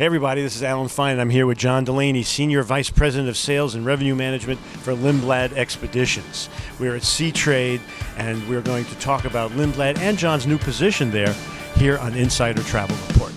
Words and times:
Hey, 0.00 0.06
everybody, 0.06 0.40
this 0.40 0.56
is 0.56 0.62
Alan 0.62 0.88
Fine, 0.88 1.12
and 1.12 1.20
I'm 1.20 1.28
here 1.28 1.46
with 1.46 1.58
John 1.58 1.84
Delaney, 1.84 2.22
Senior 2.22 2.62
Vice 2.62 2.88
President 2.88 3.28
of 3.28 3.36
Sales 3.36 3.74
and 3.74 3.84
Revenue 3.84 4.14
Management 4.14 4.58
for 4.58 4.94
Lindblad 4.94 5.52
Expeditions. 5.52 6.48
We're 6.78 6.96
at 6.96 7.02
Seatrade, 7.02 7.82
and 8.16 8.48
we're 8.48 8.62
going 8.62 8.86
to 8.86 8.94
talk 8.94 9.26
about 9.26 9.50
Lindblad 9.50 9.98
and 9.98 10.16
John's 10.16 10.46
new 10.46 10.56
position 10.56 11.10
there 11.10 11.34
here 11.76 11.98
on 11.98 12.14
Insider 12.14 12.62
Travel 12.62 12.96
Report. 13.08 13.30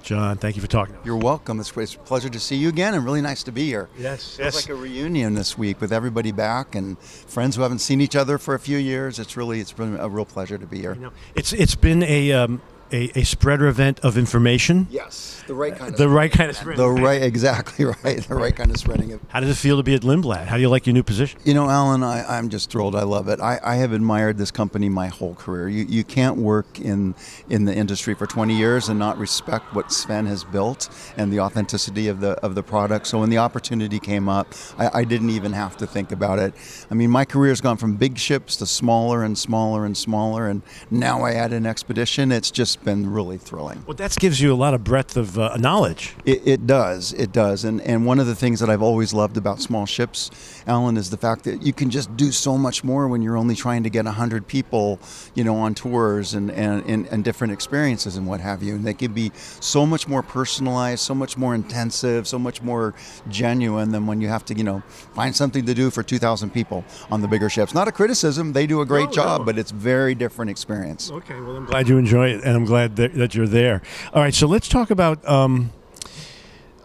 John, 0.00 0.38
thank 0.38 0.56
you 0.56 0.62
for 0.62 0.68
talking. 0.68 0.96
You're 1.04 1.18
welcome. 1.18 1.60
It's, 1.60 1.76
it's 1.76 1.94
a 1.94 1.98
pleasure 1.98 2.30
to 2.30 2.40
see 2.40 2.56
you 2.56 2.70
again, 2.70 2.94
and 2.94 3.04
really 3.04 3.20
nice 3.20 3.42
to 3.42 3.52
be 3.52 3.66
here. 3.66 3.90
Yes, 3.98 4.38
It's 4.40 4.56
like 4.56 4.70
a 4.70 4.74
reunion 4.74 5.34
this 5.34 5.58
week 5.58 5.82
with 5.82 5.92
everybody 5.92 6.32
back 6.32 6.76
and 6.76 6.98
friends 6.98 7.56
who 7.56 7.62
haven't 7.62 7.80
seen 7.80 8.00
each 8.00 8.16
other 8.16 8.38
for 8.38 8.54
a 8.54 8.58
few 8.58 8.78
years. 8.78 9.18
It's 9.18 9.36
really, 9.36 9.60
it's 9.60 9.72
been 9.72 9.98
a 9.98 10.08
real 10.08 10.24
pleasure 10.24 10.56
to 10.56 10.66
be 10.66 10.78
here. 10.78 10.94
You 10.94 11.00
know, 11.02 11.12
it's 11.34 11.52
it's 11.52 11.74
been 11.74 12.02
a 12.02 12.32
um, 12.32 12.62
a, 12.92 13.10
a 13.18 13.24
spreader 13.24 13.66
event 13.66 14.00
of 14.00 14.16
information. 14.18 14.86
Yes, 14.90 15.42
the 15.46 15.54
right 15.54 15.74
kind 15.74 15.92
of 15.92 15.98
The 15.98 16.08
right 16.08 16.30
kind 16.30 16.50
of 16.50 16.56
spread. 16.56 16.76
the 16.76 16.88
right, 16.88 17.22
exactly 17.22 17.84
right, 18.04 18.22
the 18.22 18.34
right 18.34 18.54
kind 18.54 18.70
of 18.70 18.76
spreading 18.76 19.10
it. 19.10 19.20
How 19.28 19.40
does 19.40 19.50
it 19.50 19.56
feel 19.56 19.76
to 19.78 19.82
be 19.82 19.94
at 19.94 20.02
Lindblad? 20.02 20.46
How 20.46 20.56
do 20.56 20.62
you 20.62 20.68
like 20.68 20.86
your 20.86 20.94
new 20.94 21.02
position? 21.02 21.40
You 21.44 21.54
know, 21.54 21.68
Alan, 21.68 22.02
I, 22.02 22.38
I'm 22.38 22.48
just 22.50 22.70
thrilled. 22.70 22.94
I 22.94 23.02
love 23.02 23.28
it. 23.28 23.40
I, 23.40 23.58
I 23.64 23.76
have 23.76 23.92
admired 23.92 24.36
this 24.38 24.50
company 24.50 24.88
my 24.88 25.08
whole 25.08 25.34
career. 25.34 25.68
You, 25.68 25.84
you 25.84 26.04
can't 26.04 26.36
work 26.36 26.78
in 26.80 27.14
in 27.48 27.64
the 27.64 27.74
industry 27.74 28.14
for 28.14 28.26
20 28.26 28.56
years 28.56 28.88
and 28.88 28.98
not 28.98 29.18
respect 29.18 29.74
what 29.74 29.90
Sven 29.90 30.26
has 30.26 30.44
built 30.44 30.88
and 31.16 31.32
the 31.32 31.40
authenticity 31.40 32.08
of 32.08 32.20
the 32.20 32.32
of 32.44 32.54
the 32.54 32.62
product. 32.62 33.06
So 33.06 33.20
when 33.20 33.30
the 33.30 33.38
opportunity 33.38 33.98
came 33.98 34.28
up, 34.28 34.48
I, 34.78 35.00
I 35.00 35.04
didn't 35.04 35.30
even 35.30 35.52
have 35.52 35.76
to 35.78 35.86
think 35.86 36.12
about 36.12 36.38
it. 36.38 36.54
I 36.90 36.94
mean, 36.94 37.10
my 37.10 37.24
career 37.24 37.50
has 37.50 37.60
gone 37.60 37.78
from 37.78 37.96
big 37.96 38.18
ships 38.18 38.56
to 38.56 38.66
smaller 38.66 39.22
and 39.22 39.38
smaller 39.38 39.84
and 39.86 39.96
smaller, 39.96 40.46
and 40.48 40.62
now 40.90 41.22
I 41.22 41.32
add 41.32 41.52
an 41.52 41.64
expedition. 41.66 42.30
It's 42.32 42.50
just 42.50 42.81
been 42.84 43.12
really 43.12 43.38
thrilling. 43.38 43.82
Well, 43.86 43.96
that 43.96 44.16
gives 44.18 44.40
you 44.40 44.52
a 44.52 44.56
lot 44.56 44.74
of 44.74 44.84
breadth 44.84 45.16
of 45.16 45.38
uh, 45.38 45.56
knowledge. 45.56 46.14
It, 46.24 46.42
it 46.46 46.66
does. 46.66 47.12
It 47.12 47.32
does. 47.32 47.64
And 47.64 47.80
and 47.82 48.06
one 48.06 48.18
of 48.18 48.26
the 48.26 48.34
things 48.34 48.60
that 48.60 48.68
I've 48.68 48.82
always 48.82 49.12
loved 49.12 49.36
about 49.36 49.60
small 49.60 49.86
ships, 49.86 50.30
Alan, 50.66 50.96
is 50.96 51.10
the 51.10 51.16
fact 51.16 51.44
that 51.44 51.62
you 51.62 51.72
can 51.72 51.90
just 51.90 52.16
do 52.16 52.32
so 52.32 52.58
much 52.58 52.84
more 52.84 53.08
when 53.08 53.22
you're 53.22 53.36
only 53.36 53.54
trying 53.54 53.82
to 53.84 53.90
get 53.90 54.06
hundred 54.06 54.46
people, 54.46 54.98
you 55.34 55.44
know, 55.44 55.56
on 55.56 55.74
tours 55.74 56.34
and, 56.34 56.50
and, 56.50 56.84
and, 56.86 57.06
and 57.06 57.24
different 57.24 57.52
experiences 57.52 58.16
and 58.16 58.26
what 58.26 58.40
have 58.40 58.62
you. 58.62 58.74
And 58.74 58.84
they 58.84 58.94
can 58.94 59.12
be 59.12 59.30
so 59.60 59.86
much 59.86 60.06
more 60.08 60.22
personalized, 60.22 61.00
so 61.00 61.14
much 61.14 61.36
more 61.36 61.54
intensive, 61.54 62.26
so 62.28 62.38
much 62.38 62.60
more 62.62 62.94
genuine 63.28 63.90
than 63.92 64.06
when 64.06 64.20
you 64.20 64.28
have 64.28 64.44
to, 64.46 64.54
you 64.54 64.64
know, 64.64 64.82
find 65.14 65.34
something 65.34 65.64
to 65.66 65.74
do 65.74 65.90
for 65.90 66.02
two 66.02 66.18
thousand 66.18 66.50
people 66.50 66.84
on 67.10 67.20
the 67.22 67.28
bigger 67.28 67.48
ships. 67.48 67.74
Not 67.74 67.88
a 67.88 67.92
criticism. 67.92 68.52
They 68.52 68.66
do 68.66 68.80
a 68.80 68.86
great 68.86 69.06
No, 69.06 69.12
job, 69.12 69.40
no. 69.40 69.44
but 69.46 69.58
it's 69.58 69.70
very 69.70 70.14
different 70.14 70.50
experience. 70.50 71.10
Okay, 71.10 71.40
well, 71.40 71.56
I'm 71.56 71.66
glad 71.66 71.88
you 71.88 71.98
enjoy 71.98 72.30
it, 72.30 72.42
and 72.44 72.56
I'm 72.56 72.64
glad 72.72 72.96
that, 72.96 73.14
that 73.14 73.34
you're 73.34 73.46
there. 73.46 73.82
All 74.14 74.22
right, 74.22 74.32
so 74.32 74.46
let's 74.46 74.66
talk 74.66 74.90
about 74.90 75.18
um, 75.28 75.72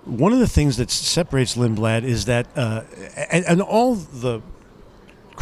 one 0.04 0.34
of 0.34 0.40
the 0.40 0.48
things 0.48 0.76
that 0.76 0.92
separates 0.92 1.56
Lindblad 1.56 2.04
is 2.04 2.26
that, 2.26 2.46
uh, 2.58 2.84
and, 3.32 3.46
and 3.46 3.62
all 3.62 3.96
the 3.96 4.42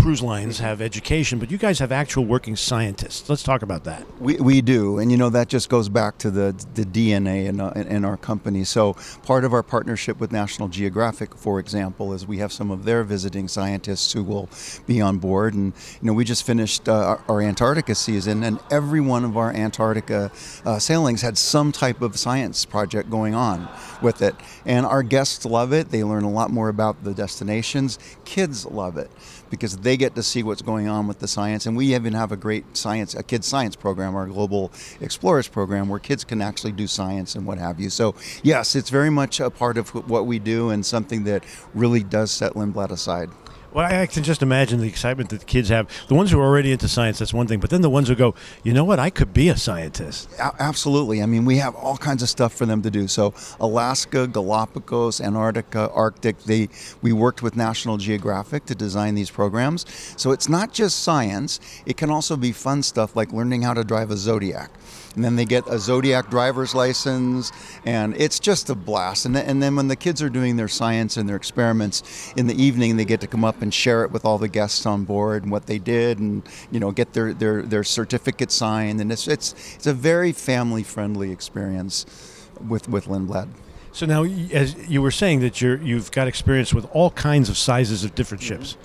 cruise 0.05 0.21
lines 0.21 0.59
have 0.59 0.81
education, 0.81 1.39
but 1.39 1.49
you 1.49 1.57
guys 1.57 1.79
have 1.79 1.91
actual 1.91 2.23
working 2.25 2.55
scientists. 2.55 3.27
Let's 3.27 3.41
talk 3.41 3.63
about 3.63 3.85
that. 3.85 4.05
We, 4.21 4.35
we 4.35 4.61
do, 4.61 4.99
and 4.99 5.09
you 5.09 5.17
know 5.17 5.31
that 5.31 5.47
just 5.47 5.67
goes 5.67 5.89
back 5.89 6.19
to 6.19 6.29
the 6.29 6.53
the 6.75 6.83
DNA 6.83 7.47
in, 7.47 7.59
uh, 7.59 7.71
in, 7.71 8.05
our 8.05 8.15
company. 8.15 8.65
So 8.65 8.95
part 9.23 9.43
of 9.43 9.51
our 9.51 9.63
partnership 9.63 10.19
with 10.19 10.31
National 10.31 10.67
Geographic, 10.67 11.35
for 11.35 11.59
example, 11.59 12.13
is 12.13 12.27
we 12.27 12.37
have 12.37 12.53
some 12.53 12.69
of 12.69 12.85
their 12.85 13.03
visiting 13.03 13.47
scientists 13.47 14.13
who 14.13 14.21
will 14.21 14.47
be 14.85 15.01
on 15.01 15.17
board. 15.17 15.55
And 15.55 15.73
you 15.99 16.05
know 16.05 16.13
we 16.13 16.23
just 16.23 16.45
finished 16.45 16.87
uh, 16.87 16.93
our, 16.93 17.23
our 17.27 17.41
Antarctica 17.41 17.95
season, 17.95 18.43
and 18.43 18.59
every 18.69 19.01
one 19.01 19.25
of 19.25 19.37
our 19.37 19.51
Antarctica 19.53 20.31
uh, 20.65 20.77
sailings 20.77 21.23
had 21.23 21.35
some 21.35 21.71
type 21.71 22.03
of 22.03 22.15
science 22.15 22.63
project 22.63 23.09
going 23.09 23.33
on 23.33 23.67
with 24.03 24.21
it. 24.21 24.35
And 24.67 24.85
our 24.85 25.01
guests 25.01 25.45
love 25.45 25.73
it. 25.73 25.89
They 25.89 26.03
learn 26.03 26.25
a 26.25 26.31
lot 26.31 26.51
more 26.51 26.69
about 26.69 27.03
the 27.03 27.15
destinations. 27.15 27.97
Kids 28.23 28.67
love 28.67 28.99
it 28.99 29.09
because 29.49 29.77
they 29.77 29.94
get 29.97 30.16
to 30.16 30.23
see 30.23 30.44
what's 30.44 30.61
going 30.61 30.88
on 30.88 31.07
with 31.07 31.19
the 31.19 31.28
science. 31.28 31.66
And 31.66 31.75
we 31.75 31.95
even 31.95 32.13
have 32.13 32.31
a 32.31 32.38
great 32.38 32.75
science, 32.75 33.16
a 33.16 33.23
kids 33.23 33.47
science 33.47 33.75
program, 33.75 34.16
our 34.16 34.28
Global 34.28 34.72
Explorers 35.01 35.47
program, 35.47 35.89
where 35.89 36.00
kids 36.00 36.23
can 36.23 36.41
actually 36.41 36.72
do 36.72 36.88
science 36.88 37.35
and 37.35 37.45
what 37.45 37.57
have 37.57 37.79
you. 37.79 37.89
So 37.89 38.16
yes, 38.44 38.75
it's 38.75 38.89
very 38.89 39.09
much 39.09 39.39
a 39.39 39.50
part 39.50 39.78
of 39.78 39.89
what 40.09 40.25
we 40.25 40.39
do 40.39 40.69
and 40.69 40.85
something 40.85 41.23
that 41.25 41.44
really 41.73 42.03
does 42.03 42.31
set 42.31 42.53
Lindblad 42.53 42.91
aside. 42.91 43.29
Well, 43.75 43.94
I 43.94 44.08
can 44.08 44.24
just 44.24 44.41
imagine 44.41 44.80
the 44.80 44.88
excitement 44.88 45.31
that 45.31 45.41
the 45.41 45.46
kids 45.46 45.68
have. 45.68 45.90
The 46.08 46.16
ones 46.16 46.31
who 46.31 46.40
are 46.40 46.46
already 46.46 46.72
into 46.72 46.88
science, 46.88 47.19
that's 47.19 47.34
one 47.34 47.46
thing, 47.46 47.59
but 47.59 47.69
then 47.69 47.81
the 47.81 47.90
ones 47.90 48.08
who 48.08 48.16
go, 48.16 48.34
you 48.63 48.72
know 48.72 48.86
what, 48.86 49.00
I 49.00 49.09
could 49.09 49.34
be 49.34 49.50
a 49.50 49.58
scientist. 49.58 50.31
A- 50.40 50.56
absolutely. 50.59 51.22
I 51.22 51.25
mean, 51.25 51.44
we 51.44 51.58
have 51.58 51.75
all 51.75 51.97
kinds 51.97 52.24
of 52.24 52.30
stuff 52.30 52.53
for 52.53 52.66
them 52.66 52.81
to 52.84 52.90
do. 52.90 53.09
So, 53.09 53.34
Alaska, 53.59 54.28
Galapagos, 54.28 55.19
Antarctica, 55.19 55.90
Arctic, 55.91 56.40
they 56.44 56.69
we 57.02 57.12
worked 57.12 57.44
with 57.44 57.58
National 57.58 57.97
Geographic 57.97 58.66
to 58.68 58.75
design 58.75 59.13
these 59.13 59.30
programs. 59.30 59.86
So, 60.16 60.31
it's 60.31 60.47
not 60.47 60.72
just 60.72 61.03
science, 61.03 61.59
it 61.86 61.97
can 61.97 62.09
also 62.09 62.38
be 62.38 62.53
fun 62.53 62.81
stuff 62.81 63.13
like 63.13 63.34
learning 63.34 63.63
how 63.63 63.74
to 63.74 63.84
drive 63.84 64.09
a 64.09 64.16
Zodiac. 64.16 64.72
And 65.16 65.24
then 65.24 65.38
they 65.38 65.46
get 65.46 65.66
a 65.68 65.80
Zodiac 65.80 66.30
driver's 66.30 66.75
license, 66.75 67.52
and 67.86 68.16
it's 68.18 68.38
just 68.38 68.69
a 68.69 68.75
blast. 68.75 69.25
And 69.25 69.36
then, 69.36 69.46
and 69.46 69.63
then 69.63 69.75
when 69.75 69.88
the 69.88 69.96
kids 69.96 70.22
are 70.22 70.30
doing 70.30 70.57
their 70.57 70.68
science 70.68 71.16
and 71.18 71.28
their 71.28 71.38
experiments 71.38 72.34
in 72.36 72.47
the 72.47 72.62
evening, 72.62 72.97
they 72.97 73.06
get 73.06 73.22
to 73.22 73.28
come 73.28 73.46
up 73.46 73.62
and 73.65 73.73
share 73.73 74.03
it 74.03 74.11
with 74.11 74.23
all 74.23 74.37
the 74.37 74.47
guests 74.47 74.85
on 74.85 75.03
board 75.03 75.43
and 75.43 75.51
what 75.51 75.65
they 75.65 75.79
did, 75.79 76.19
and 76.19 76.47
you 76.71 76.79
know 76.79 76.91
get 76.91 77.11
their 77.13 77.33
their, 77.33 77.61
their 77.61 77.83
certificate 77.83 78.51
signed. 78.51 79.01
And 79.01 79.11
it's 79.11 79.27
it's 79.27 79.75
it's 79.75 79.87
a 79.87 79.93
very 79.93 80.31
family 80.31 80.83
friendly 80.83 81.31
experience 81.31 82.05
with 82.65 82.87
with 82.87 83.07
Lindblad. 83.07 83.49
So 83.91 84.05
now, 84.05 84.23
as 84.23 84.75
you 84.89 85.01
were 85.01 85.11
saying, 85.11 85.39
that 85.39 85.61
you're 85.61 85.81
you've 85.81 86.11
got 86.11 86.27
experience 86.27 86.73
with 86.73 86.85
all 86.93 87.11
kinds 87.11 87.49
of 87.49 87.57
sizes 87.57 88.03
of 88.03 88.13
different 88.13 88.43
mm-hmm. 88.43 88.63
ships. 88.63 88.77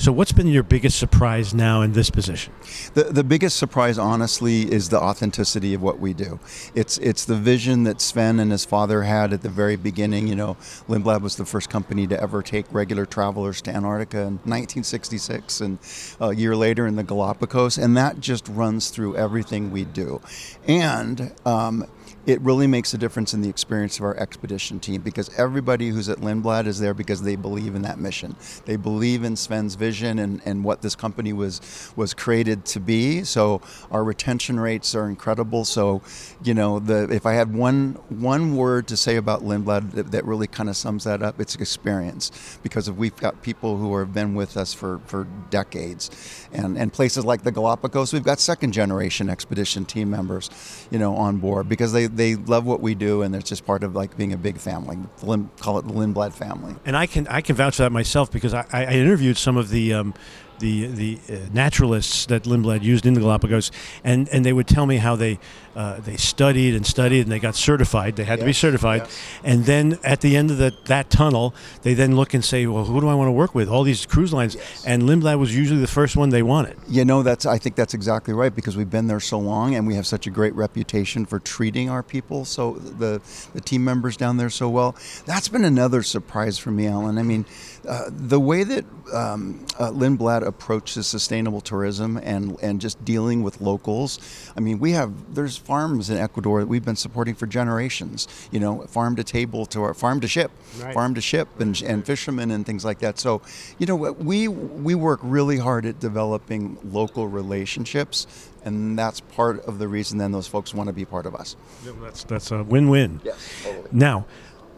So, 0.00 0.12
what's 0.12 0.32
been 0.32 0.46
your 0.46 0.62
biggest 0.62 0.98
surprise 0.98 1.52
now 1.52 1.82
in 1.82 1.92
this 1.92 2.08
position? 2.08 2.54
The, 2.94 3.04
the 3.04 3.22
biggest 3.22 3.58
surprise, 3.58 3.98
honestly, 3.98 4.62
is 4.62 4.88
the 4.88 4.98
authenticity 4.98 5.74
of 5.74 5.82
what 5.82 6.00
we 6.00 6.14
do. 6.14 6.40
It's 6.74 6.96
it's 6.96 7.26
the 7.26 7.36
vision 7.36 7.84
that 7.84 8.00
Sven 8.00 8.40
and 8.40 8.50
his 8.50 8.64
father 8.64 9.02
had 9.02 9.34
at 9.34 9.42
the 9.42 9.50
very 9.50 9.76
beginning. 9.76 10.26
You 10.26 10.36
know, 10.36 10.54
Lindblad 10.88 11.20
was 11.20 11.36
the 11.36 11.44
first 11.44 11.68
company 11.68 12.06
to 12.06 12.18
ever 12.18 12.42
take 12.42 12.64
regular 12.72 13.04
travelers 13.04 13.60
to 13.60 13.76
Antarctica 13.76 14.20
in 14.20 14.38
1966, 14.44 15.60
and 15.60 15.78
a 16.18 16.34
year 16.34 16.56
later 16.56 16.86
in 16.86 16.96
the 16.96 17.04
Galapagos, 17.04 17.76
and 17.76 17.94
that 17.98 18.20
just 18.20 18.48
runs 18.48 18.88
through 18.88 19.16
everything 19.16 19.70
we 19.70 19.84
do. 19.84 20.22
And 20.66 21.30
um, 21.44 21.84
it 22.26 22.40
really 22.40 22.66
makes 22.66 22.94
a 22.94 22.98
difference 22.98 23.34
in 23.34 23.40
the 23.40 23.48
experience 23.48 23.98
of 23.98 24.04
our 24.04 24.16
expedition 24.16 24.80
team 24.80 25.00
because 25.00 25.30
everybody 25.38 25.88
who's 25.88 26.08
at 26.08 26.18
Lindblad 26.18 26.66
is 26.66 26.78
there 26.78 26.94
because 26.94 27.22
they 27.22 27.36
believe 27.36 27.74
in 27.74 27.82
that 27.82 27.98
mission. 27.98 28.36
They 28.66 28.76
believe 28.76 29.24
in 29.24 29.34
Sven's 29.34 29.74
vision 29.74 30.18
and, 30.18 30.40
and 30.44 30.64
what 30.64 30.82
this 30.82 30.94
company 30.94 31.32
was 31.32 31.60
was 31.96 32.14
created 32.14 32.64
to 32.66 32.80
be. 32.80 33.24
So 33.24 33.60
our 33.90 34.04
retention 34.04 34.60
rates 34.60 34.94
are 34.94 35.08
incredible. 35.08 35.64
So, 35.64 36.02
you 36.42 36.54
know, 36.54 36.78
the 36.78 37.10
if 37.10 37.26
I 37.26 37.32
had 37.32 37.54
one 37.54 37.98
one 38.08 38.56
word 38.56 38.86
to 38.88 38.96
say 38.96 39.16
about 39.16 39.42
Lindblad 39.42 39.92
that, 39.92 40.10
that 40.12 40.24
really 40.24 40.46
kind 40.46 40.68
of 40.68 40.76
sums 40.76 41.04
that 41.04 41.22
up, 41.22 41.40
it's 41.40 41.54
experience. 41.54 42.58
Because 42.62 42.90
we've 42.90 43.16
got 43.16 43.42
people 43.42 43.76
who 43.76 43.96
have 43.98 44.12
been 44.12 44.34
with 44.34 44.56
us 44.56 44.74
for, 44.74 45.00
for 45.06 45.26
decades 45.50 46.10
and, 46.52 46.76
and 46.76 46.92
places 46.92 47.24
like 47.24 47.42
the 47.42 47.52
Galapagos, 47.52 48.12
we've 48.12 48.24
got 48.24 48.40
second 48.40 48.72
generation 48.72 49.28
expedition 49.28 49.84
team 49.84 50.10
members, 50.10 50.50
you 50.90 50.98
know, 50.98 51.14
on 51.16 51.38
board 51.38 51.68
because 51.68 51.92
they, 51.92 51.99
they 52.06 52.36
love 52.36 52.66
what 52.66 52.80
we 52.80 52.94
do 52.94 53.22
and 53.22 53.34
it's 53.34 53.48
just 53.48 53.64
part 53.66 53.82
of 53.82 53.94
like 53.94 54.16
being 54.16 54.32
a 54.32 54.36
big 54.36 54.58
family. 54.58 54.98
Lin, 55.22 55.50
call 55.58 55.78
it 55.78 55.86
the 55.86 55.92
Lindblad 55.92 56.32
family. 56.32 56.74
And 56.84 56.96
I 56.96 57.06
can 57.06 57.26
I 57.28 57.40
can 57.40 57.56
vouch 57.56 57.76
for 57.76 57.82
that 57.82 57.92
myself 57.92 58.30
because 58.30 58.54
I, 58.54 58.66
I 58.72 58.86
interviewed 58.94 59.36
some 59.36 59.56
of 59.56 59.70
the 59.70 59.94
um, 59.94 60.14
the 60.60 60.86
the 60.86 61.18
uh, 61.28 61.36
naturalists 61.52 62.26
that 62.26 62.44
Lindblad 62.44 62.82
used 62.82 63.06
in 63.06 63.14
the 63.14 63.20
Galapagos, 63.20 63.70
and, 64.04 64.28
and 64.28 64.44
they 64.44 64.52
would 64.52 64.68
tell 64.68 64.86
me 64.86 64.98
how 64.98 65.16
they 65.16 65.38
uh, 65.74 66.00
they 66.00 66.16
studied 66.16 66.74
and 66.74 66.86
studied 66.86 67.22
and 67.22 67.32
they 67.32 67.38
got 67.38 67.54
certified. 67.54 68.16
They 68.16 68.24
had 68.24 68.38
to 68.38 68.44
be 68.44 68.52
certified, 68.52 69.02
yes. 69.02 69.20
and 69.42 69.64
then 69.64 69.98
at 70.04 70.20
the 70.20 70.36
end 70.36 70.50
of 70.50 70.58
the, 70.58 70.74
that 70.86 71.10
tunnel, 71.10 71.54
they 71.82 71.94
then 71.94 72.16
look 72.16 72.34
and 72.34 72.44
say, 72.44 72.66
well, 72.66 72.84
who 72.84 73.00
do 73.00 73.08
I 73.08 73.14
want 73.14 73.28
to 73.28 73.32
work 73.32 73.54
with? 73.54 73.68
All 73.68 73.82
these 73.82 74.06
cruise 74.06 74.32
lines, 74.32 74.56
and 74.86 75.02
Lindblad 75.02 75.38
was 75.38 75.56
usually 75.56 75.80
the 75.80 75.86
first 75.86 76.16
one 76.16 76.30
they 76.30 76.42
wanted. 76.42 76.76
You 76.88 77.04
know, 77.04 77.22
that's 77.22 77.46
I 77.46 77.58
think 77.58 77.76
that's 77.76 77.94
exactly 77.94 78.34
right 78.34 78.54
because 78.54 78.76
we've 78.76 78.90
been 78.90 79.06
there 79.06 79.20
so 79.20 79.38
long 79.38 79.74
and 79.74 79.86
we 79.86 79.94
have 79.94 80.06
such 80.06 80.26
a 80.26 80.30
great 80.30 80.54
reputation 80.54 81.26
for 81.26 81.38
treating 81.38 81.90
our 81.90 82.02
people, 82.02 82.44
so 82.44 82.74
the 82.74 83.20
the 83.54 83.60
team 83.60 83.84
members 83.84 84.16
down 84.16 84.36
there 84.36 84.50
so 84.50 84.68
well. 84.68 84.94
That's 85.26 85.48
been 85.48 85.64
another 85.64 86.02
surprise 86.02 86.58
for 86.58 86.70
me, 86.70 86.86
Alan. 86.86 87.18
I 87.18 87.22
mean, 87.22 87.46
uh, 87.88 88.10
the 88.10 88.38
way 88.40 88.64
that 88.64 88.84
um, 89.12 89.66
uh, 89.78 89.90
Lindblad 89.90 90.46
approach 90.50 90.94
to 90.94 91.02
sustainable 91.02 91.62
tourism 91.62 92.18
and 92.22 92.56
and 92.62 92.80
just 92.80 93.02
dealing 93.04 93.42
with 93.42 93.60
locals. 93.62 94.18
I 94.56 94.60
mean, 94.60 94.78
we 94.78 94.92
have 94.92 95.34
there's 95.34 95.56
farms 95.56 96.10
in 96.10 96.18
Ecuador 96.18 96.60
that 96.60 96.66
we've 96.68 96.84
been 96.84 96.96
supporting 96.96 97.34
for 97.34 97.46
generations. 97.46 98.28
You 98.52 98.60
know, 98.60 98.82
farm 98.82 99.16
to 99.16 99.24
table 99.24 99.64
to 99.66 99.82
our 99.82 99.94
farm 99.94 100.20
to 100.20 100.28
ship, 100.28 100.50
Right. 100.82 100.92
farm 100.94 101.14
to 101.14 101.20
ship, 101.22 101.48
and, 101.58 101.80
and 101.82 102.04
fishermen 102.04 102.50
and 102.50 102.66
things 102.66 102.84
like 102.84 102.98
that. 102.98 103.18
So, 103.18 103.40
you 103.78 103.86
know, 103.86 103.96
we 103.96 104.48
we 104.48 104.94
work 104.94 105.20
really 105.22 105.56
hard 105.58 105.86
at 105.86 105.98
developing 106.00 106.76
local 106.84 107.26
relationships, 107.28 108.26
and 108.64 108.98
that's 108.98 109.20
part 109.20 109.64
of 109.64 109.78
the 109.78 109.88
reason 109.88 110.18
then 110.18 110.32
those 110.32 110.46
folks 110.46 110.74
want 110.74 110.88
to 110.88 110.92
be 110.92 111.04
part 111.04 111.26
of 111.26 111.34
us. 111.34 111.56
That's 112.02 112.24
that's 112.24 112.50
a 112.50 112.62
win-win. 112.62 113.20
Yes, 113.24 113.36
totally. 113.64 113.88
Now, 113.92 114.26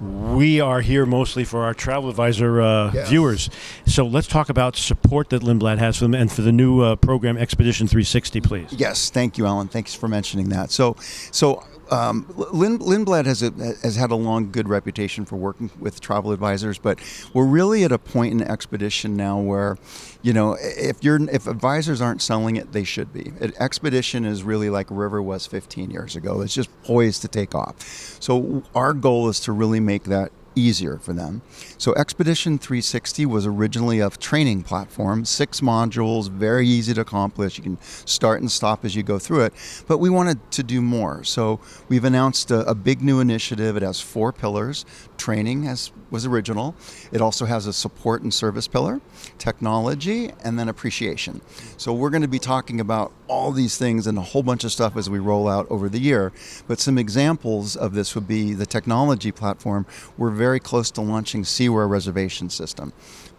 we 0.02 0.60
are 0.60 0.80
here 0.80 1.06
mostly 1.06 1.44
for 1.44 1.62
our 1.62 1.74
travel 1.74 2.10
advisor 2.10 2.60
uh, 2.60 2.90
Yes. 2.92 3.08
viewers. 3.08 3.50
So 3.86 4.04
let's 4.04 4.26
talk 4.26 4.48
about 4.48 4.74
support 4.76 5.30
that 5.30 5.42
Lindblad 5.42 5.78
has 5.78 5.96
for 5.98 6.04
them 6.04 6.14
and 6.14 6.30
for 6.30 6.42
the 6.42 6.50
new 6.50 6.80
uh, 6.80 6.96
program 6.96 7.38
Expedition 7.38 7.86
360, 7.86 8.40
please. 8.40 8.72
Yes, 8.72 9.10
thank 9.10 9.38
you, 9.38 9.46
Alan. 9.46 9.68
Thanks 9.68 9.94
for 9.94 10.08
mentioning 10.08 10.48
that. 10.48 10.70
So, 10.72 10.96
so 11.30 11.62
um, 11.90 12.26
Lin, 12.36 12.78
Lindblad 12.78 13.26
has 13.26 13.42
a, 13.42 13.50
has 13.82 13.96
had 13.96 14.10
a 14.10 14.14
long, 14.14 14.50
good 14.50 14.68
reputation 14.68 15.24
for 15.24 15.36
working 15.36 15.70
with 15.78 16.00
travel 16.00 16.32
advisors, 16.32 16.78
but 16.78 16.98
we're 17.32 17.46
really 17.46 17.84
at 17.84 17.92
a 17.92 17.98
point 17.98 18.32
in 18.32 18.42
expedition 18.42 19.16
now 19.16 19.38
where, 19.38 19.76
you 20.22 20.32
know, 20.32 20.56
if 20.60 21.02
you're 21.02 21.20
if 21.30 21.46
advisors 21.46 22.00
aren't 22.00 22.22
selling 22.22 22.56
it, 22.56 22.72
they 22.72 22.84
should 22.84 23.12
be. 23.12 23.32
Expedition 23.58 24.24
is 24.24 24.42
really 24.42 24.70
like 24.70 24.86
River 24.90 25.22
was 25.22 25.46
15 25.46 25.90
years 25.90 26.16
ago. 26.16 26.40
It's 26.40 26.54
just 26.54 26.70
poised 26.82 27.22
to 27.22 27.28
take 27.28 27.54
off. 27.54 27.80
So 28.20 28.62
our 28.74 28.92
goal 28.92 29.28
is 29.28 29.40
to 29.40 29.52
really 29.52 29.80
make 29.80 30.04
that 30.04 30.32
easier 30.54 30.98
for 30.98 31.12
them. 31.12 31.42
So 31.78 31.94
Expedition 31.94 32.58
360 32.58 33.26
was 33.26 33.46
originally 33.46 34.00
a 34.00 34.10
training 34.10 34.62
platform, 34.62 35.24
six 35.24 35.60
modules, 35.60 36.30
very 36.30 36.66
easy 36.66 36.94
to 36.94 37.00
accomplish. 37.00 37.58
You 37.58 37.64
can 37.64 37.78
start 37.82 38.40
and 38.40 38.50
stop 38.50 38.84
as 38.84 38.94
you 38.94 39.02
go 39.02 39.18
through 39.18 39.44
it. 39.44 39.54
But 39.86 39.98
we 39.98 40.10
wanted 40.10 40.50
to 40.52 40.62
do 40.62 40.80
more. 40.80 41.24
So 41.24 41.60
we've 41.88 42.04
announced 42.04 42.50
a, 42.50 42.68
a 42.68 42.74
big 42.74 43.02
new 43.02 43.20
initiative. 43.20 43.76
It 43.76 43.82
has 43.82 44.00
four 44.00 44.32
pillars. 44.32 44.84
Training 45.16 45.66
as 45.66 45.92
was 46.12 46.26
original. 46.26 46.76
It 47.10 47.20
also 47.20 47.46
has 47.46 47.66
a 47.66 47.72
support 47.72 48.22
and 48.22 48.32
service 48.32 48.68
pillar, 48.68 49.00
technology, 49.38 50.30
and 50.44 50.58
then 50.58 50.68
appreciation. 50.68 51.40
So 51.78 51.92
we're 51.92 52.10
going 52.10 52.22
to 52.22 52.28
be 52.28 52.38
talking 52.38 52.78
about 52.78 53.12
all 53.26 53.50
these 53.50 53.78
things 53.78 54.06
and 54.06 54.18
a 54.18 54.20
whole 54.20 54.42
bunch 54.42 54.62
of 54.62 54.70
stuff 54.70 54.96
as 54.96 55.08
we 55.08 55.18
roll 55.18 55.48
out 55.48 55.66
over 55.70 55.88
the 55.88 55.98
year. 55.98 56.30
But 56.68 56.78
some 56.78 56.98
examples 56.98 57.74
of 57.74 57.94
this 57.94 58.14
would 58.14 58.28
be 58.28 58.52
the 58.52 58.66
technology 58.66 59.32
platform. 59.32 59.86
We're 60.18 60.30
very 60.30 60.60
close 60.60 60.90
to 60.92 61.00
launching 61.00 61.42
Seaware 61.42 61.88
reservation 61.88 62.50
system. 62.50 62.92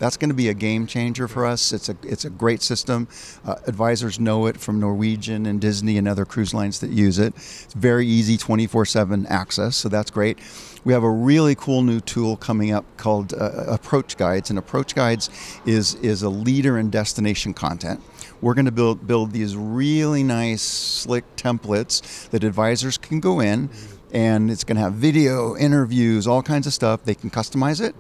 That's 0.04 0.18
going 0.18 0.32
to 0.32 0.36
be 0.36 0.50
a 0.50 0.54
game 0.54 0.86
changer 0.86 1.30
for 1.30 1.46
us. 1.46 1.72
It's 1.72 1.88
a 1.88 1.96
it's 2.04 2.26
a 2.26 2.30
great 2.30 2.62
system. 2.62 3.08
Uh, 3.46 3.56
advisors 3.68 4.20
know 4.20 4.48
it 4.48 4.60
from 4.60 4.78
Norwegian 4.78 5.46
and 5.46 5.62
Disney 5.62 5.98
and 5.98 6.10
other 6.10 6.26
cruise 6.26 6.54
lines 6.54 6.82
that 6.82 6.90
use 6.90 7.20
it. 7.20 7.34
It's 7.38 7.74
very 7.74 8.06
easy 8.06 8.38
24/7 8.38 9.26
access, 9.30 9.78
so 9.78 9.88
that's 9.88 10.12
great. 10.12 10.40
We 10.84 10.92
have 10.92 11.04
a 11.04 11.10
really 11.10 11.56
cool 11.56 11.84
new 11.84 12.02
tool 12.02 12.36
coming 12.36 12.74
up 12.74 12.84
called 12.98 13.34
uh, 13.34 13.64
Approach 13.68 14.18
Guides, 14.18 14.50
and 14.50 14.60
Approach 14.60 14.94
Guides 14.94 15.30
is 15.66 15.96
is 15.96 16.22
a 16.22 16.30
leader 16.30 16.78
in 16.78 16.90
destination 16.90 17.54
content. 17.54 18.02
We're 18.42 18.56
going 18.56 18.66
to 18.66 18.74
build 18.74 19.08
build 19.08 19.32
these 19.32 19.56
really 19.56 20.22
nice, 20.22 20.64
slick 20.64 21.24
templates 21.38 22.30
that 22.32 22.44
advisors 22.44 22.98
can 22.98 23.22
go 23.22 23.40
in, 23.40 23.70
and 24.12 24.52
it's 24.52 24.66
going 24.66 24.76
to 24.76 24.82
have 24.82 24.96
video, 24.96 25.56
interviews, 25.56 26.28
all 26.28 26.44
kinds 26.44 26.68
of 26.68 26.74
stuff. 26.74 27.06
They 27.06 27.16
can 27.16 27.30
customize 27.30 27.80
it 27.80 27.96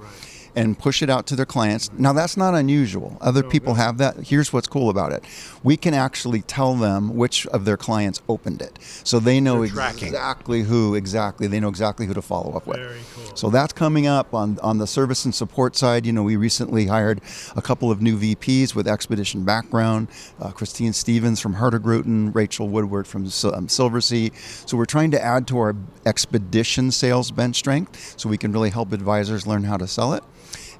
and 0.55 0.77
push 0.77 1.01
it 1.01 1.09
out 1.09 1.25
to 1.27 1.35
their 1.35 1.45
clients. 1.45 1.91
Now, 1.97 2.13
that's 2.13 2.37
not 2.37 2.53
unusual. 2.55 3.17
Other 3.21 3.43
people 3.43 3.75
have 3.75 3.97
that. 3.97 4.17
Here's 4.27 4.53
what's 4.53 4.67
cool 4.67 4.89
about 4.89 5.11
it 5.11 5.23
we 5.63 5.77
can 5.77 5.93
actually 5.93 6.41
tell 6.41 6.75
them 6.75 7.15
which 7.15 7.47
of 7.47 7.63
their 7.65 7.77
clients 7.77 8.21
opened 8.27 8.61
it. 8.61 8.77
So 9.03 9.19
they 9.19 9.39
know 9.39 9.63
exactly 9.63 10.63
who, 10.63 10.95
exactly. 10.95 11.47
They 11.47 11.59
know 11.59 11.69
exactly 11.69 12.05
who 12.05 12.13
to 12.13 12.21
follow 12.21 12.55
up 12.55 12.67
with. 12.67 12.77
Cool. 13.15 13.35
So 13.35 13.49
that's 13.49 13.71
coming 13.71 14.07
up 14.07 14.33
on, 14.33 14.59
on 14.59 14.77
the 14.77 14.87
service 14.87 15.23
and 15.25 15.33
support 15.33 15.75
side. 15.75 16.05
You 16.05 16.11
know, 16.11 16.23
we 16.23 16.35
recently 16.35 16.87
hired 16.87 17.21
a 17.55 17.61
couple 17.61 17.91
of 17.91 18.01
new 18.01 18.17
VPs 18.17 18.75
with 18.75 18.87
expedition 18.87 19.45
background 19.45 20.07
uh, 20.39 20.51
Christine 20.51 20.93
Stevens 20.93 21.39
from 21.39 21.55
Hurtigruten, 21.55 22.33
Rachel 22.33 22.67
Woodward 22.67 23.07
from 23.07 23.23
um, 23.23 23.67
Silversea. 23.67 24.33
So 24.67 24.77
we're 24.77 24.85
trying 24.85 25.11
to 25.11 25.23
add 25.23 25.47
to 25.47 25.57
our 25.59 25.75
expedition 26.05 26.91
sales 26.91 27.31
bench 27.31 27.55
strength 27.55 28.19
so 28.19 28.29
we 28.29 28.37
can 28.37 28.51
really 28.51 28.69
help 28.69 28.91
advisors 28.91 29.47
learn 29.47 29.63
how 29.63 29.77
to 29.77 29.87
sell 29.87 30.13
it. 30.13 30.23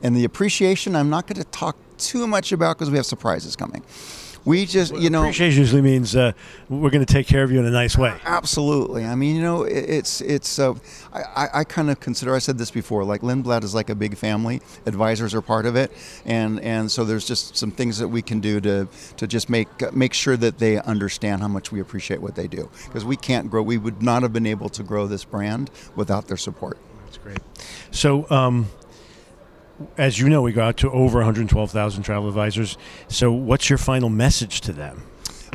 And 0.04 0.16
the 0.16 0.26
appreciation, 0.26 0.96
I'm 0.96 1.10
not 1.10 1.26
going 1.26 1.42
to 1.42 1.50
talk 1.50 1.78
too 1.98 2.28
much 2.28 2.52
about 2.52 2.78
because 2.78 2.92
we 2.92 2.98
have 2.98 3.06
surprises 3.06 3.56
coming. 3.56 3.84
We 4.46 4.66
just, 4.66 4.94
you 4.94 5.10
know, 5.10 5.22
Appreciation 5.22 5.62
usually 5.62 5.82
means 5.82 6.18
uh, 6.18 6.34
we're 6.68 6.90
going 6.90 7.06
to 7.06 7.12
take 7.12 7.28
care 7.28 7.44
of 7.44 7.52
you 7.54 7.60
in 7.60 7.66
a 7.66 7.72
nice 7.72 7.98
way. 7.98 8.14
Absolutely. 8.26 9.06
I 9.06 9.16
mean, 9.16 9.38
you 9.38 9.42
know, 9.42 9.64
it's 9.64 10.20
it's. 10.20 10.60
Uh, 10.60 10.74
I, 11.14 11.22
I, 11.22 11.50
I 11.60 11.64
kind 11.64 11.90
of 11.90 12.02
consider. 12.02 12.36
I 12.36 12.40
said 12.40 12.58
this 12.58 12.70
before. 12.70 13.06
Like 13.06 13.22
Lindblad 13.22 13.64
is 13.64 13.74
like 13.74 13.90
a 13.90 13.96
big 13.96 14.18
family. 14.18 14.62
Advisors 14.86 15.34
are 15.34 15.42
part 15.42 15.66
of 15.66 15.78
it, 15.78 15.94
and 16.26 16.60
and 16.60 16.92
so 16.92 17.06
there's 17.06 17.26
just 17.26 17.56
some 17.56 17.72
things 17.72 18.00
that 18.00 18.10
we 18.10 18.22
can 18.22 18.42
do 18.42 18.60
to 18.60 18.90
to 19.16 19.28
just 19.28 19.50
make 19.50 19.70
make 19.94 20.14
sure 20.14 20.36
that 20.36 20.58
they 20.58 20.78
understand 20.82 21.42
how 21.42 21.48
much 21.48 21.72
we 21.72 21.80
appreciate 21.80 22.22
what 22.22 22.36
they 22.36 22.48
do. 22.48 22.70
Because 22.88 23.06
we 23.06 23.16
can't 23.16 23.50
grow. 23.50 23.62
We 23.62 23.78
would 23.78 24.02
not 24.02 24.24
have 24.24 24.34
been 24.34 24.46
able 24.46 24.68
to 24.70 24.84
grow 24.84 25.08
this 25.08 25.24
brand 25.24 25.72
without 25.96 26.28
their 26.28 26.36
support. 26.36 26.78
That's 27.06 27.18
great. 27.18 27.40
So, 27.92 28.30
um, 28.30 28.68
as 29.98 30.20
you 30.20 30.30
know, 30.30 30.42
we 30.42 30.52
go 30.52 30.64
out 30.64 30.78
to 30.78 30.92
over 30.92 31.20
112,000 31.20 32.04
travel 32.04 32.28
advisors. 32.28 32.78
So, 33.08 33.32
what's 33.32 33.70
your 33.70 33.78
final 33.78 34.10
message 34.10 34.62
to 34.62 34.74
them? 34.74 35.04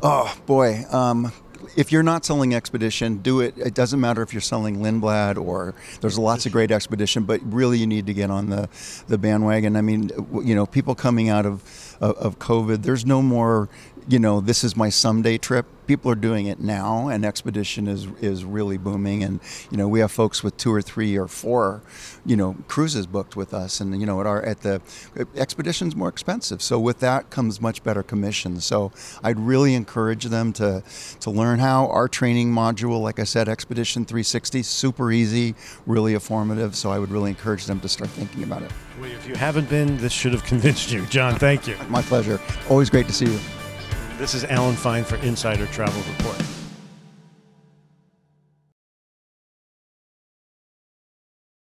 Oh 0.03 0.37
boy. 0.47 0.85
Um, 0.91 1.33
if 1.77 1.93
you're 1.93 2.03
not 2.03 2.25
selling 2.25 2.55
Expedition, 2.55 3.19
do 3.19 3.41
it. 3.41 3.57
It 3.57 3.75
doesn't 3.75 4.01
matter 4.01 4.23
if 4.23 4.33
you're 4.33 4.41
selling 4.41 4.79
Lindblad 4.79 5.43
or 5.43 5.75
there's 6.01 6.19
lots 6.19 6.47
of 6.47 6.53
great 6.53 6.71
Expedition, 6.71 7.25
but 7.25 7.41
really 7.45 7.79
you 7.79 7.87
need 7.87 8.07
to 8.07 8.15
get 8.15 8.31
on 8.31 8.49
the, 8.49 8.69
the 9.09 9.19
bandwagon. 9.19 9.77
I 9.77 9.83
mean, 9.83 10.11
you 10.43 10.55
know, 10.55 10.67
people 10.67 10.95
coming 10.95 11.29
out 11.29 11.47
of, 11.47 11.88
of, 12.01 12.17
of 12.17 12.39
COVID, 12.39 12.83
there's 12.83 13.05
no 13.05 13.23
more, 13.23 13.69
you 14.09 14.19
know, 14.19 14.41
this 14.41 14.65
is 14.65 14.77
my 14.77 14.89
someday 14.89 15.39
trip. 15.39 15.67
People 15.87 16.11
are 16.11 16.17
doing 16.17 16.47
it 16.47 16.61
now, 16.61 17.09
and 17.09 17.25
Expedition 17.25 17.89
is 17.89 18.07
is 18.21 18.45
really 18.45 18.77
booming. 18.77 19.25
And 19.25 19.41
you 19.71 19.79
know, 19.79 19.89
we 19.89 20.01
have 20.01 20.13
folks 20.13 20.43
with 20.43 20.55
two 20.59 20.71
or 20.71 20.83
three 20.83 21.17
or 21.17 21.27
four, 21.27 21.81
you 22.27 22.37
know, 22.37 22.57
cruises 22.69 23.07
booked 23.07 23.37
with 23.37 23.55
us. 23.55 23.81
And 23.81 23.99
you 23.99 24.05
know, 24.05 24.21
at 24.21 24.27
our 24.27 24.43
at 24.43 24.61
the 24.61 24.83
Expedition's 25.35 25.97
more 25.97 26.11
expensive, 26.11 26.61
so 26.61 26.79
with 26.79 27.01
that 27.01 27.31
comes 27.31 27.59
much 27.63 27.83
better 27.83 28.03
commission. 28.03 28.61
So 28.61 28.93
I'd 29.25 29.41
really 29.41 29.75
encourage 29.75 30.25
them 30.25 30.53
to 30.55 30.83
to 31.21 31.31
learn 31.31 31.59
how 31.59 31.87
our 31.87 32.07
training 32.07 32.53
module, 32.53 33.01
like 33.01 33.19
I 33.19 33.25
said, 33.25 33.49
Expedition 33.49 34.05
360, 34.05 34.63
super 34.65 35.11
easy, 35.11 35.55
really 35.87 36.13
informative. 36.13 36.77
So 36.77 36.91
I 36.91 36.99
would 36.99 37.11
really 37.11 37.31
encourage 37.31 37.65
them 37.65 37.81
to 37.81 37.89
start 37.89 38.11
thinking 38.11 38.43
about 38.43 38.61
it. 38.61 38.71
Well, 39.01 39.11
if 39.11 39.29
you 39.29 39.37
haven't 39.37 39.71
been, 39.71 39.97
this 39.99 40.13
should 40.13 40.33
have 40.33 40.45
convinced 40.45 40.91
you. 40.91 41.07
John, 41.07 41.39
thank 41.39 41.67
you. 41.67 41.77
My 41.89 42.03
pleasure. 42.03 42.41
Always 42.69 42.91
great 42.91 43.07
to 43.07 43.13
see 43.13 43.27
you. 43.27 43.39
This 44.19 44.35
is 44.35 44.45
Alan 44.45 44.77
Fine 44.77 45.05
for 45.05 45.17
Insider 45.17 45.67
Travel 45.67 46.03
Report. 46.19 46.58